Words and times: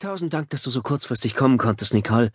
Tausend 0.00 0.32
Dank, 0.32 0.50
dass 0.50 0.62
du 0.62 0.70
so 0.70 0.80
kurzfristig 0.80 1.34
kommen 1.34 1.58
konntest, 1.58 1.92
Nicole, 1.92 2.30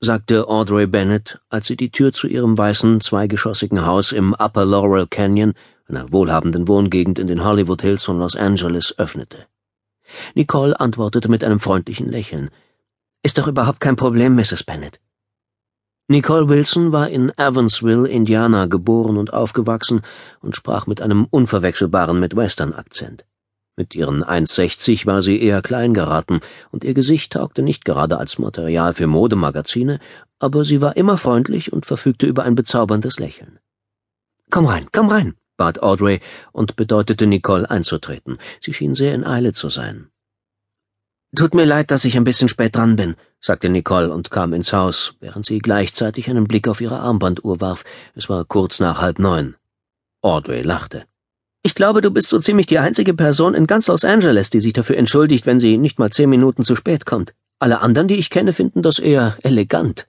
sagte 0.00 0.48
Audrey 0.48 0.88
Bennett, 0.88 1.38
als 1.48 1.68
sie 1.68 1.76
die 1.76 1.92
Tür 1.92 2.12
zu 2.12 2.26
ihrem 2.26 2.58
weißen, 2.58 3.00
zweigeschossigen 3.00 3.86
Haus 3.86 4.10
im 4.10 4.34
Upper 4.34 4.64
Laurel 4.64 5.06
Canyon, 5.06 5.54
einer 5.86 6.10
wohlhabenden 6.10 6.66
Wohngegend 6.66 7.20
in 7.20 7.28
den 7.28 7.44
Hollywood 7.44 7.82
Hills 7.82 8.02
von 8.02 8.18
Los 8.18 8.34
Angeles, 8.34 8.98
öffnete. 8.98 9.46
Nicole 10.34 10.80
antwortete 10.80 11.28
mit 11.28 11.44
einem 11.44 11.60
freundlichen 11.60 12.08
Lächeln. 12.08 12.50
Ist 13.22 13.38
doch 13.38 13.46
überhaupt 13.46 13.78
kein 13.78 13.94
Problem, 13.94 14.34
Mrs. 14.34 14.64
Bennett. 14.64 15.00
Nicole 16.08 16.48
Wilson 16.48 16.90
war 16.90 17.08
in 17.08 17.30
Evansville, 17.38 18.08
Indiana, 18.08 18.66
geboren 18.66 19.18
und 19.18 19.32
aufgewachsen 19.32 20.02
und 20.40 20.56
sprach 20.56 20.88
mit 20.88 21.00
einem 21.00 21.28
unverwechselbaren 21.30 22.18
Midwestern-Akzent. 22.18 23.24
Mit 23.76 23.96
ihren 23.96 24.22
1,60 24.22 25.04
war 25.06 25.20
sie 25.20 25.42
eher 25.42 25.60
klein 25.60 25.94
geraten, 25.94 26.40
und 26.70 26.84
ihr 26.84 26.94
Gesicht 26.94 27.32
taugte 27.32 27.62
nicht 27.62 27.84
gerade 27.84 28.18
als 28.18 28.38
Material 28.38 28.94
für 28.94 29.08
Modemagazine, 29.08 29.98
aber 30.38 30.64
sie 30.64 30.80
war 30.80 30.96
immer 30.96 31.16
freundlich 31.16 31.72
und 31.72 31.84
verfügte 31.84 32.26
über 32.26 32.44
ein 32.44 32.54
bezauberndes 32.54 33.18
Lächeln. 33.18 33.58
Komm 34.50 34.66
rein, 34.66 34.86
komm 34.92 35.08
rein, 35.08 35.34
bat 35.56 35.82
Audrey 35.82 36.20
und 36.52 36.76
bedeutete 36.76 37.26
Nicole 37.26 37.68
einzutreten. 37.68 38.38
Sie 38.60 38.72
schien 38.72 38.94
sehr 38.94 39.14
in 39.14 39.24
Eile 39.24 39.52
zu 39.52 39.68
sein. 39.70 40.10
Tut 41.34 41.52
mir 41.52 41.64
leid, 41.64 41.90
dass 41.90 42.04
ich 42.04 42.16
ein 42.16 42.22
bisschen 42.22 42.48
spät 42.48 42.76
dran 42.76 42.94
bin, 42.94 43.16
sagte 43.40 43.68
Nicole 43.68 44.12
und 44.12 44.30
kam 44.30 44.52
ins 44.52 44.72
Haus, 44.72 45.16
während 45.18 45.44
sie 45.44 45.58
gleichzeitig 45.58 46.30
einen 46.30 46.46
Blick 46.46 46.68
auf 46.68 46.80
ihre 46.80 47.00
Armbanduhr 47.00 47.60
warf. 47.60 47.84
Es 48.14 48.28
war 48.28 48.44
kurz 48.44 48.78
nach 48.78 49.00
halb 49.00 49.18
neun. 49.18 49.56
Audrey 50.22 50.62
lachte. 50.62 51.06
Ich 51.66 51.74
glaube, 51.74 52.02
du 52.02 52.10
bist 52.10 52.28
so 52.28 52.38
ziemlich 52.38 52.66
die 52.66 52.78
einzige 52.78 53.14
Person 53.14 53.54
in 53.54 53.66
ganz 53.66 53.86
Los 53.88 54.04
Angeles, 54.04 54.50
die 54.50 54.60
sich 54.60 54.74
dafür 54.74 54.98
entschuldigt, 54.98 55.46
wenn 55.46 55.58
sie 55.58 55.78
nicht 55.78 55.98
mal 55.98 56.10
zehn 56.10 56.28
Minuten 56.28 56.62
zu 56.62 56.76
spät 56.76 57.06
kommt. 57.06 57.34
Alle 57.58 57.80
anderen, 57.80 58.06
die 58.06 58.16
ich 58.16 58.28
kenne, 58.28 58.52
finden 58.52 58.82
das 58.82 58.98
eher 58.98 59.38
elegant. 59.42 60.06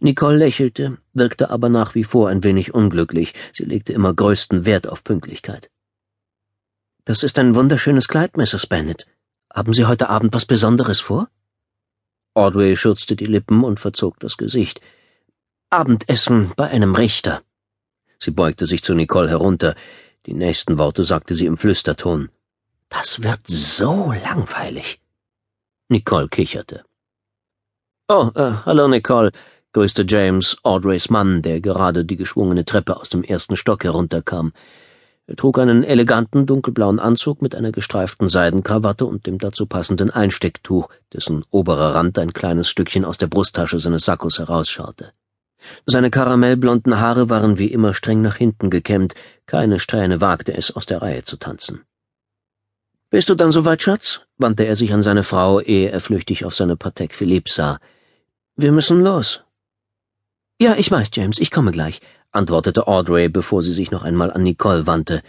Nicole 0.00 0.38
lächelte, 0.38 0.96
wirkte 1.12 1.50
aber 1.50 1.68
nach 1.68 1.94
wie 1.94 2.04
vor 2.04 2.30
ein 2.30 2.42
wenig 2.42 2.72
unglücklich. 2.72 3.34
Sie 3.52 3.64
legte 3.64 3.92
immer 3.92 4.14
größten 4.14 4.64
Wert 4.64 4.88
auf 4.88 5.04
Pünktlichkeit. 5.04 5.70
Das 7.04 7.22
ist 7.22 7.38
ein 7.38 7.54
wunderschönes 7.54 8.08
Kleid, 8.08 8.38
Mrs. 8.38 8.66
Bennet. 8.66 9.06
Haben 9.52 9.74
Sie 9.74 9.84
heute 9.84 10.08
Abend 10.08 10.32
was 10.32 10.46
Besonderes 10.46 11.00
vor? 11.00 11.28
Audrey 12.32 12.74
schürzte 12.76 13.16
die 13.16 13.26
Lippen 13.26 13.64
und 13.64 13.80
verzog 13.80 14.18
das 14.20 14.38
Gesicht. 14.38 14.80
Abendessen 15.68 16.52
bei 16.56 16.68
einem 16.68 16.94
Richter. 16.94 17.42
Sie 18.18 18.30
beugte 18.30 18.64
sich 18.64 18.82
zu 18.82 18.94
Nicole 18.94 19.28
herunter. 19.28 19.74
Die 20.26 20.34
nächsten 20.34 20.76
Worte 20.76 21.04
sagte 21.04 21.34
sie 21.34 21.46
im 21.46 21.56
Flüsterton. 21.56 22.30
Das 22.88 23.22
wird 23.22 23.40
so 23.46 24.12
langweilig. 24.24 25.00
Nicole 25.88 26.28
kicherte. 26.28 26.84
Oh, 28.08 28.30
äh, 28.34 28.52
hallo 28.64 28.88
Nicole, 28.88 29.30
grüßte 29.72 30.04
James, 30.08 30.56
Audreys 30.64 31.10
Mann, 31.10 31.42
der 31.42 31.60
gerade 31.60 32.04
die 32.04 32.16
geschwungene 32.16 32.64
Treppe 32.64 32.96
aus 32.96 33.08
dem 33.08 33.22
ersten 33.22 33.54
Stock 33.54 33.84
herunterkam. 33.84 34.52
Er 35.28 35.36
trug 35.36 35.60
einen 35.60 35.84
eleganten 35.84 36.46
dunkelblauen 36.46 36.98
Anzug 36.98 37.40
mit 37.40 37.54
einer 37.54 37.70
gestreiften 37.70 38.28
Seidenkrawatte 38.28 39.06
und 39.06 39.26
dem 39.26 39.38
dazu 39.38 39.66
passenden 39.66 40.10
Einstecktuch, 40.10 40.88
dessen 41.12 41.44
oberer 41.50 41.94
Rand 41.94 42.18
ein 42.18 42.32
kleines 42.32 42.68
Stückchen 42.68 43.04
aus 43.04 43.18
der 43.18 43.28
Brusttasche 43.28 43.78
seines 43.78 44.04
Sackos 44.04 44.40
herausschaute. 44.40 45.12
Seine 45.86 46.10
karamellblonden 46.10 47.00
Haare 47.00 47.30
waren 47.30 47.58
wie 47.58 47.68
immer 47.68 47.94
streng 47.94 48.22
nach 48.22 48.36
hinten 48.36 48.70
gekämmt, 48.70 49.14
keine 49.46 49.80
Strähne 49.80 50.20
wagte 50.20 50.54
es, 50.54 50.74
aus 50.74 50.86
der 50.86 51.02
Reihe 51.02 51.24
zu 51.24 51.36
tanzen. 51.36 51.84
Bist 53.10 53.28
du 53.28 53.34
dann 53.34 53.52
soweit, 53.52 53.82
Schatz? 53.82 54.22
wandte 54.36 54.64
er 54.64 54.76
sich 54.76 54.92
an 54.92 55.02
seine 55.02 55.22
Frau, 55.22 55.60
ehe 55.60 55.90
er 55.90 56.00
flüchtig 56.00 56.44
auf 56.44 56.54
seine 56.54 56.76
Patek 56.76 57.14
Philippe 57.14 57.50
sah. 57.50 57.78
Wir 58.56 58.72
müssen 58.72 59.02
los. 59.02 59.44
Ja, 60.60 60.74
ich 60.76 60.90
weiß, 60.90 61.10
James, 61.12 61.38
ich 61.38 61.50
komme 61.50 61.70
gleich, 61.70 62.00
antwortete 62.32 62.86
Audrey, 62.88 63.28
bevor 63.28 63.62
sie 63.62 63.72
sich 63.72 63.90
noch 63.90 64.02
einmal 64.02 64.32
an 64.32 64.42
Nicole 64.42 64.86
wandte. 64.86 65.22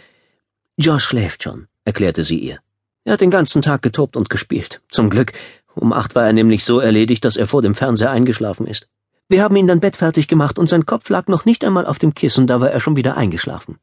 Josh 0.76 1.04
schläft 1.04 1.42
schon, 1.42 1.68
erklärte 1.84 2.24
sie 2.24 2.38
ihr. 2.38 2.58
Er 3.04 3.14
hat 3.14 3.20
den 3.20 3.30
ganzen 3.30 3.62
Tag 3.62 3.82
getobt 3.82 4.16
und 4.16 4.28
gespielt. 4.28 4.82
Zum 4.90 5.08
Glück. 5.08 5.32
Um 5.74 5.92
acht 5.92 6.14
war 6.14 6.26
er 6.26 6.32
nämlich 6.32 6.64
so 6.64 6.80
erledigt, 6.80 7.24
dass 7.24 7.36
er 7.36 7.46
vor 7.46 7.62
dem 7.62 7.74
Fernseher 7.74 8.10
eingeschlafen 8.10 8.66
ist. 8.66 8.88
Wir 9.30 9.42
haben 9.42 9.56
ihn 9.56 9.66
dann 9.66 9.80
bettfertig 9.80 10.26
gemacht 10.26 10.58
und 10.58 10.70
sein 10.70 10.86
Kopf 10.86 11.10
lag 11.10 11.26
noch 11.26 11.44
nicht 11.44 11.62
einmal 11.62 11.84
auf 11.84 11.98
dem 11.98 12.14
Kissen, 12.14 12.46
da 12.46 12.62
war 12.62 12.70
er 12.70 12.80
schon 12.80 12.96
wieder 12.96 13.18
eingeschlafen. 13.18 13.78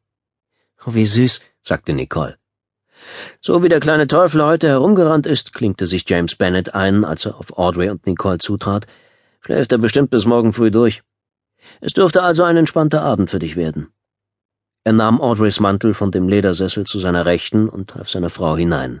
Oh, 0.84 0.94
wie 0.94 1.06
süß, 1.06 1.40
sagte 1.62 1.92
Nicole. 1.92 2.36
So 3.40 3.62
wie 3.62 3.68
der 3.68 3.78
kleine 3.78 4.08
Teufel 4.08 4.44
heute 4.44 4.66
herumgerannt 4.66 5.24
ist, 5.24 5.54
klinkte 5.54 5.86
sich 5.86 6.08
James 6.08 6.34
Bennett 6.34 6.74
ein, 6.74 7.04
als 7.04 7.26
er 7.26 7.38
auf 7.38 7.56
Audrey 7.56 7.90
und 7.90 8.06
Nicole 8.06 8.38
zutrat, 8.38 8.88
schläft 9.40 9.70
er 9.70 9.78
bestimmt 9.78 10.10
bis 10.10 10.24
morgen 10.24 10.52
früh 10.52 10.72
durch. 10.72 11.02
Es 11.80 11.92
dürfte 11.92 12.22
also 12.22 12.42
ein 12.42 12.56
entspannter 12.56 13.02
Abend 13.02 13.30
für 13.30 13.38
dich 13.38 13.54
werden. 13.54 13.92
Er 14.82 14.94
nahm 14.94 15.20
Audreys 15.20 15.60
Mantel 15.60 15.94
von 15.94 16.10
dem 16.10 16.28
Ledersessel 16.28 16.86
zu 16.86 16.98
seiner 16.98 17.24
Rechten 17.24 17.68
und 17.68 17.94
half 17.94 18.08
seiner 18.08 18.30
Frau 18.30 18.56
hinein. 18.56 19.00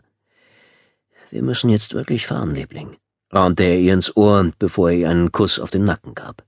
Wir 1.30 1.42
müssen 1.42 1.70
jetzt 1.70 1.94
wirklich 1.94 2.28
fahren, 2.28 2.54
Liebling 2.54 2.96
raunte 3.32 3.64
er 3.64 3.78
ihr 3.78 3.94
ins 3.94 4.16
Ohr, 4.16 4.50
bevor 4.58 4.90
er 4.90 4.96
ihr 4.96 5.10
einen 5.10 5.32
Kuss 5.32 5.58
auf 5.58 5.70
den 5.70 5.84
Nacken 5.84 6.14
gab. 6.14 6.44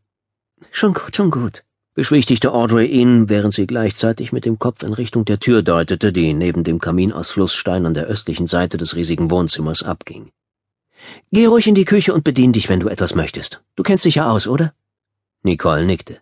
Schon 0.70 0.94
gut, 0.94 1.16
schon 1.16 1.30
gut, 1.30 1.64
beschwichtigte 1.94 2.52
Audrey 2.52 2.86
ihn, 2.86 3.28
während 3.28 3.54
sie 3.54 3.66
gleichzeitig 3.66 4.32
mit 4.32 4.44
dem 4.44 4.58
Kopf 4.58 4.82
in 4.82 4.92
Richtung 4.92 5.24
der 5.24 5.40
Tür 5.40 5.62
deutete, 5.62 6.12
die 6.12 6.34
neben 6.34 6.64
dem 6.64 6.80
Kamin 6.80 7.12
aus 7.12 7.30
Flussstein 7.30 7.86
an 7.86 7.94
der 7.94 8.06
östlichen 8.06 8.46
Seite 8.46 8.76
des 8.76 8.94
riesigen 8.94 9.30
Wohnzimmers 9.30 9.82
abging. 9.82 10.30
Geh 11.32 11.46
ruhig 11.46 11.66
in 11.66 11.74
die 11.74 11.84
Küche 11.84 12.12
und 12.14 12.24
bedien 12.24 12.52
dich, 12.52 12.68
wenn 12.68 12.80
du 12.80 12.88
etwas 12.88 13.14
möchtest. 13.14 13.62
Du 13.76 13.82
kennst 13.82 14.04
dich 14.04 14.16
ja 14.16 14.30
aus, 14.30 14.46
oder? 14.46 14.74
Nicole 15.42 15.84
nickte. 15.84 16.20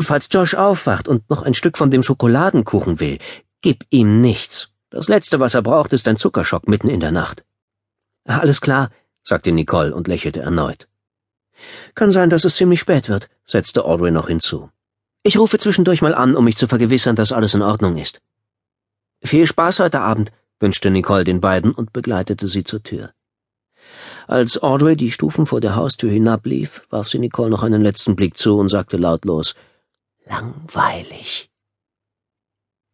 Falls 0.00 0.28
Josh 0.30 0.54
aufwacht 0.54 1.08
und 1.08 1.28
noch 1.30 1.42
ein 1.42 1.54
Stück 1.54 1.78
von 1.78 1.90
dem 1.90 2.02
Schokoladenkuchen 2.02 3.00
will, 3.00 3.18
gib 3.62 3.84
ihm 3.90 4.20
nichts. 4.20 4.70
Das 4.90 5.08
Letzte, 5.08 5.40
was 5.40 5.54
er 5.54 5.62
braucht, 5.62 5.92
ist 5.92 6.06
ein 6.08 6.16
Zuckerschock 6.16 6.68
mitten 6.68 6.88
in 6.88 7.00
der 7.00 7.12
Nacht. 7.12 7.44
Alles 8.24 8.60
klar, 8.60 8.90
sagte 9.24 9.50
Nicole 9.50 9.94
und 9.94 10.06
lächelte 10.06 10.40
erneut. 10.40 10.86
Kann 11.94 12.10
sein, 12.10 12.30
dass 12.30 12.44
es 12.44 12.56
ziemlich 12.56 12.80
spät 12.80 13.08
wird, 13.08 13.28
setzte 13.44 13.84
Audrey 13.84 14.10
noch 14.10 14.28
hinzu. 14.28 14.70
Ich 15.22 15.38
rufe 15.38 15.58
zwischendurch 15.58 16.02
mal 16.02 16.14
an, 16.14 16.36
um 16.36 16.44
mich 16.44 16.56
zu 16.56 16.68
vergewissern, 16.68 17.16
dass 17.16 17.32
alles 17.32 17.54
in 17.54 17.62
Ordnung 17.62 17.96
ist. 17.96 18.20
Viel 19.22 19.46
Spaß 19.46 19.80
heute 19.80 20.00
Abend, 20.00 20.30
wünschte 20.60 20.90
Nicole 20.90 21.24
den 21.24 21.40
beiden 21.40 21.72
und 21.72 21.92
begleitete 21.92 22.46
sie 22.46 22.64
zur 22.64 22.82
Tür. 22.82 23.12
Als 24.26 24.62
Audrey 24.62 24.96
die 24.96 25.10
Stufen 25.10 25.46
vor 25.46 25.60
der 25.60 25.76
Haustür 25.76 26.10
hinablief, 26.10 26.82
warf 26.90 27.08
sie 27.08 27.18
Nicole 27.18 27.50
noch 27.50 27.62
einen 27.62 27.82
letzten 27.82 28.16
Blick 28.16 28.36
zu 28.36 28.58
und 28.58 28.68
sagte 28.68 28.96
lautlos 28.96 29.54
Langweilig. 30.26 31.50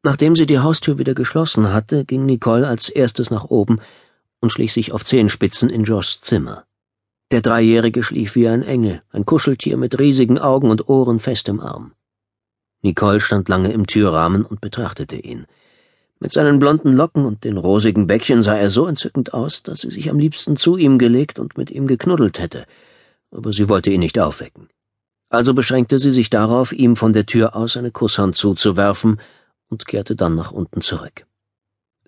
Nachdem 0.02 0.34
sie 0.34 0.46
die 0.46 0.58
Haustür 0.58 0.98
wieder 0.98 1.14
geschlossen 1.14 1.72
hatte, 1.72 2.04
ging 2.04 2.26
Nicole 2.26 2.66
als 2.66 2.88
erstes 2.88 3.30
nach 3.30 3.44
oben 3.44 3.80
und 4.40 4.52
schlich 4.52 4.72
sich 4.72 4.92
auf 4.92 5.04
Zehenspitzen 5.04 5.70
in 5.70 5.84
Joshs 5.84 6.20
Zimmer. 6.20 6.64
Der 7.30 7.42
Dreijährige 7.42 8.02
schlief 8.02 8.34
wie 8.34 8.48
ein 8.48 8.62
Engel, 8.62 9.02
ein 9.12 9.24
Kuscheltier 9.24 9.76
mit 9.76 9.98
riesigen 9.98 10.38
Augen 10.38 10.70
und 10.70 10.88
Ohren 10.88 11.20
fest 11.20 11.48
im 11.48 11.60
Arm. 11.60 11.92
Nicole 12.82 13.20
stand 13.20 13.48
lange 13.48 13.72
im 13.72 13.86
Türrahmen 13.86 14.44
und 14.44 14.60
betrachtete 14.60 15.16
ihn. 15.16 15.46
Mit 16.18 16.32
seinen 16.32 16.58
blonden 16.58 16.92
Locken 16.92 17.24
und 17.24 17.44
den 17.44 17.56
rosigen 17.56 18.06
Bäckchen 18.06 18.42
sah 18.42 18.56
er 18.56 18.70
so 18.70 18.86
entzückend 18.86 19.32
aus, 19.32 19.62
dass 19.62 19.80
sie 19.82 19.90
sich 19.90 20.10
am 20.10 20.18
liebsten 20.18 20.56
zu 20.56 20.76
ihm 20.76 20.98
gelegt 20.98 21.38
und 21.38 21.56
mit 21.56 21.70
ihm 21.70 21.86
geknuddelt 21.86 22.38
hätte, 22.38 22.66
aber 23.30 23.52
sie 23.52 23.68
wollte 23.68 23.90
ihn 23.90 24.00
nicht 24.00 24.18
aufwecken. 24.18 24.68
Also 25.28 25.54
beschränkte 25.54 25.98
sie 25.98 26.10
sich 26.10 26.28
darauf, 26.28 26.72
ihm 26.72 26.96
von 26.96 27.12
der 27.12 27.26
Tür 27.26 27.54
aus 27.54 27.76
eine 27.76 27.92
Kusshand 27.92 28.36
zuzuwerfen 28.36 29.20
und 29.68 29.86
kehrte 29.86 30.16
dann 30.16 30.34
nach 30.34 30.50
unten 30.50 30.80
zurück. 30.80 31.26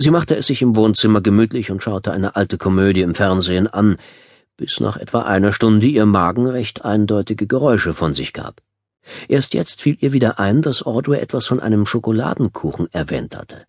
Sie 0.03 0.11
machte 0.11 0.35
es 0.35 0.49
sich 0.49 0.63
im 0.63 0.75
Wohnzimmer 0.75 1.21
gemütlich 1.21 1.71
und 1.71 1.81
schaute 1.81 2.11
eine 2.11 2.35
alte 2.35 2.59
Komödie 2.59 3.03
im 3.03 3.15
Fernsehen 3.15 3.69
an, 3.69 3.99
bis 4.57 4.81
nach 4.81 4.97
etwa 4.97 5.23
einer 5.23 5.53
Stunde 5.53 5.87
ihr 5.87 6.07
Magen 6.07 6.49
recht 6.49 6.85
eindeutige 6.85 7.47
Geräusche 7.47 7.95
von 7.95 8.13
sich 8.13 8.33
gab. 8.33 8.61
Erst 9.29 9.55
jetzt 9.55 9.81
fiel 9.81 9.97
ihr 10.01 10.13
wieder 10.13 10.41
ein, 10.41 10.61
dass 10.61 10.85
Audrey 10.85 11.21
etwas 11.21 11.47
von 11.47 11.61
einem 11.61 11.87
Schokoladenkuchen 11.87 12.93
erwähnt 12.93 13.37
hatte. 13.37 13.65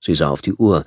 Sie 0.00 0.14
sah 0.14 0.30
auf 0.30 0.40
die 0.40 0.54
Uhr. 0.54 0.82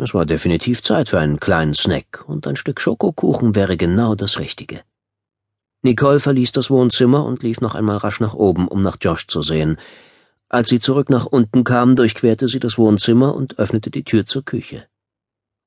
Es 0.00 0.14
war 0.14 0.24
definitiv 0.24 0.80
Zeit 0.80 1.10
für 1.10 1.18
einen 1.18 1.38
kleinen 1.38 1.74
Snack, 1.74 2.24
und 2.26 2.46
ein 2.46 2.56
Stück 2.56 2.80
Schokokuchen 2.80 3.54
wäre 3.54 3.76
genau 3.76 4.14
das 4.14 4.38
Richtige. 4.38 4.80
Nicole 5.82 6.20
verließ 6.20 6.52
das 6.52 6.70
Wohnzimmer 6.70 7.26
und 7.26 7.42
lief 7.42 7.60
noch 7.60 7.74
einmal 7.74 7.98
rasch 7.98 8.20
nach 8.20 8.32
oben, 8.32 8.66
um 8.66 8.80
nach 8.80 8.96
Josh 8.98 9.26
zu 9.26 9.42
sehen. 9.42 9.76
Als 10.48 10.68
sie 10.68 10.80
zurück 10.80 11.10
nach 11.10 11.26
unten 11.26 11.64
kam, 11.64 11.96
durchquerte 11.96 12.48
sie 12.48 12.60
das 12.60 12.78
Wohnzimmer 12.78 13.34
und 13.34 13.58
öffnete 13.58 13.90
die 13.90 14.04
Tür 14.04 14.26
zur 14.26 14.44
Küche. 14.44 14.86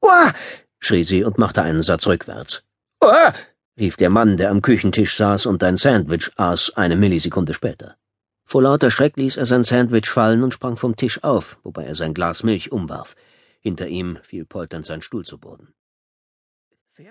Uah! 0.01 0.33
schrie 0.79 1.03
sie 1.03 1.23
und 1.23 1.37
machte 1.37 1.61
einen 1.61 1.83
Satz 1.83 2.07
rückwärts. 2.07 2.63
Uah! 3.01 3.33
rief 3.77 3.97
der 3.97 4.09
Mann, 4.09 4.37
der 4.37 4.49
am 4.49 4.61
Küchentisch 4.61 5.15
saß 5.15 5.45
und 5.45 5.63
ein 5.63 5.77
Sandwich 5.77 6.31
aß, 6.35 6.73
eine 6.75 6.95
Millisekunde 6.95 7.53
später. 7.53 7.97
Vor 8.45 8.63
lauter 8.63 8.91
Schreck 8.91 9.17
ließ 9.17 9.37
er 9.37 9.45
sein 9.45 9.63
Sandwich 9.63 10.09
fallen 10.09 10.41
und 10.43 10.53
sprang 10.53 10.77
vom 10.77 10.95
Tisch 10.95 11.23
auf, 11.23 11.59
wobei 11.63 11.83
er 11.83 11.95
sein 11.95 12.13
Glas 12.13 12.43
Milch 12.43 12.71
umwarf. 12.71 13.15
Hinter 13.59 13.87
ihm 13.87 14.19
fiel 14.23 14.45
polternd 14.45 14.85
sein 14.85 15.01
Stuhl 15.01 15.25
zu 15.25 15.37
Boden. 15.37 15.73